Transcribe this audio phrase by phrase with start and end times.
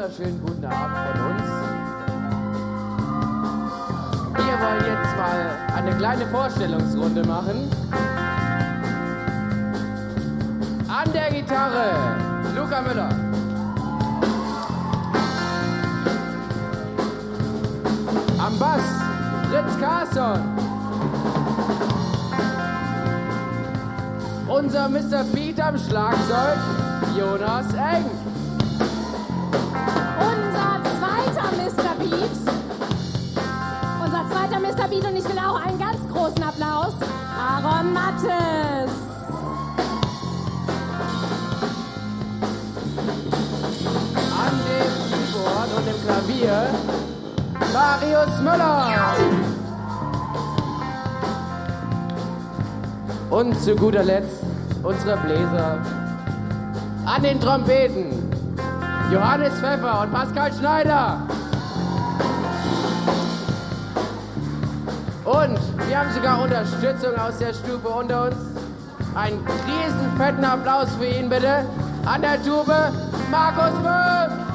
[0.00, 1.42] wunderschönen guten Abend von uns.
[4.34, 7.70] Wir wollen jetzt mal eine kleine Vorstellungsrunde machen.
[10.88, 12.16] An der Gitarre
[12.56, 13.10] Luca Müller.
[18.38, 18.80] Am Bass
[19.50, 20.40] Fritz Carson.
[24.48, 25.24] Unser Mr.
[25.34, 26.58] Beat am Schlagzeug
[27.14, 28.19] Jonas Eng.
[34.12, 34.88] Unser zweiter Mr.
[34.88, 36.94] Beat und ich will auch einen ganz großen Applaus.
[37.38, 38.90] Aaron Mattes.
[44.34, 46.70] An dem Keyboard und dem Klavier
[47.72, 49.14] Marius Müller.
[53.30, 54.42] Und zu guter Letzt
[54.82, 55.78] unsere Bläser.
[57.06, 58.28] An den Trompeten
[59.12, 61.22] Johannes Pfeffer und Pascal Schneider.
[65.24, 68.36] Und wir haben sogar Unterstützung aus der Stufe unter uns.
[69.14, 71.66] Einen riesen fetten Applaus für ihn bitte.
[72.06, 72.72] An der Tube
[73.30, 74.50] Markus Böhm.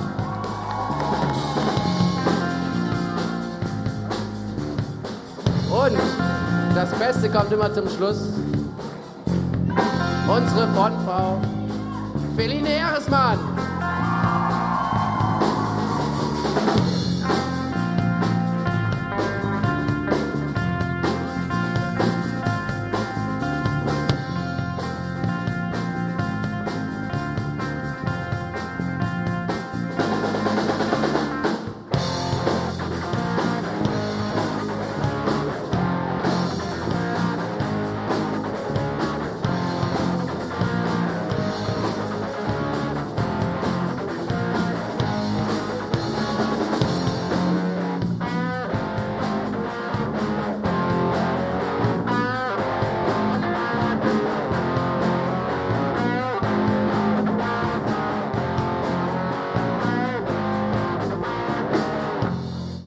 [5.72, 5.98] Und
[6.74, 8.30] das Beste kommt immer zum Schluss.
[10.28, 11.40] Unsere Frontfrau,
[12.36, 13.38] Feline Ehresmann.